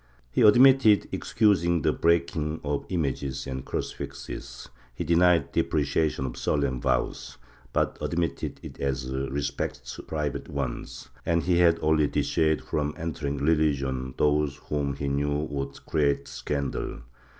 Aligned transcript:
He 0.31 0.41
admitted 0.41 1.07
excusing 1.11 1.83
the 1.83 1.93
breaking 1.93 2.59
of 2.63 2.87
images 2.89 3.45
and 3.45 3.63
crucifixes; 3.63 4.67
he 4.95 5.03
denied 5.03 5.51
depreciation 5.51 6.25
of 6.25 6.37
solemn 6.39 6.81
vows, 6.81 7.37
but 7.71 7.99
admitted 8.01 8.59
it 8.63 8.79
as 8.79 9.11
respects 9.11 9.99
private 10.07 10.49
ones, 10.49 11.09
and 11.23 11.43
he 11.43 11.59
had 11.59 11.77
only 11.83 12.07
dissuaded 12.07 12.63
from 12.63 12.95
entering 12.97 13.37
religion 13.37 14.15
those 14.17 14.55
whom 14.69 14.95
he 14.95 15.07
knew 15.07 15.35
would 15.37 15.85
create 15.85 16.27
scandal. 16.27 17.01